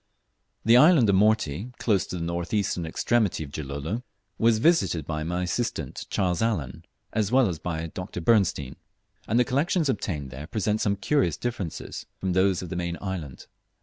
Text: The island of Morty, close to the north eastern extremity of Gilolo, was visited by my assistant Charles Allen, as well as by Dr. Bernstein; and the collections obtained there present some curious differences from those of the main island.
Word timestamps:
The 0.65 0.77
island 0.77 1.07
of 1.09 1.15
Morty, 1.15 1.73
close 1.77 2.07
to 2.07 2.15
the 2.17 2.23
north 2.23 2.55
eastern 2.55 2.87
extremity 2.87 3.43
of 3.43 3.51
Gilolo, 3.51 4.01
was 4.39 4.57
visited 4.57 5.05
by 5.05 5.23
my 5.23 5.43
assistant 5.43 6.07
Charles 6.09 6.41
Allen, 6.41 6.85
as 7.13 7.31
well 7.31 7.47
as 7.47 7.59
by 7.59 7.85
Dr. 7.85 8.19
Bernstein; 8.19 8.77
and 9.27 9.39
the 9.39 9.45
collections 9.45 9.89
obtained 9.89 10.31
there 10.31 10.47
present 10.47 10.81
some 10.81 10.95
curious 10.95 11.37
differences 11.37 12.07
from 12.17 12.33
those 12.33 12.63
of 12.63 12.69
the 12.69 12.75
main 12.75 12.97
island. 12.99 13.45